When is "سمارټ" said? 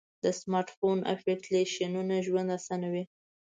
0.39-0.69